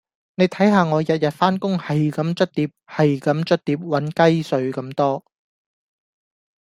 [0.33, 5.23] 你睇下我日日返工係咁捽碟係咁捽碟搵雞碎咁多